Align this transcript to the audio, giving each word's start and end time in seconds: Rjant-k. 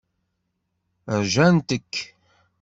Rjant-k. 1.23 1.93